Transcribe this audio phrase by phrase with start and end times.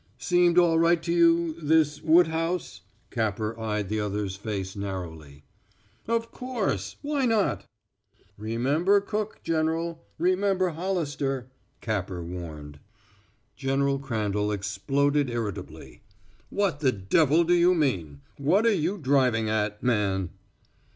[0.17, 5.43] "Seemed all right to you this Woodhouse?" Capper eyed the other's face narrowly.
[6.07, 6.95] "Of course.
[7.03, 7.67] Why not?"
[8.35, 10.03] "Remember Cook, General!
[10.17, 11.51] Remember Hollister!"
[11.81, 12.79] Capper warned.
[13.55, 16.01] General Crandall exploded irritably:
[16.49, 18.21] "What the devil do you mean?
[18.39, 20.31] What are you driving at, man?"